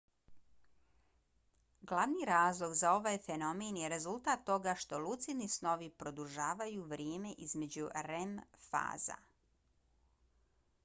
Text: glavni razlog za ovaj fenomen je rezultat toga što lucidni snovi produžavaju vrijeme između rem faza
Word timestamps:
glavni 1.89 2.25
razlog 2.29 2.71
za 2.79 2.93
ovaj 2.99 3.17
fenomen 3.25 3.77
je 3.79 3.89
rezultat 3.93 4.45
toga 4.47 4.73
što 4.83 5.01
lucidni 5.03 5.49
snovi 5.55 5.89
produžavaju 6.03 6.87
vrijeme 6.93 7.33
između 7.49 7.85
rem 8.09 8.33
faza 8.71 9.19